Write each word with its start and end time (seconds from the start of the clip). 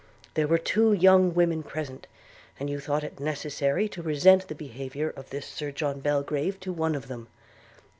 There 0.33 0.47
were 0.47 0.57
two 0.57 0.93
young 0.93 1.35
women 1.35 1.61
present; 1.61 2.07
and 2.59 2.71
you 2.71 2.79
thought 2.79 3.03
it 3.03 3.19
necessary 3.19 3.87
to 3.89 4.01
resent 4.01 4.47
the 4.47 4.55
behavior 4.55 5.11
of 5.11 5.29
this 5.29 5.45
Sir 5.45 5.69
John 5.69 5.99
Belgrave 5.99 6.59
to 6.61 6.73
one 6.73 6.95
of 6.95 7.07
them.' 7.07 7.27